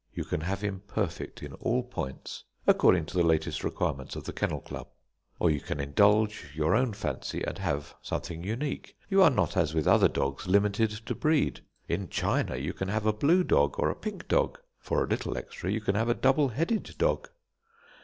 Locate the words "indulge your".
5.79-6.73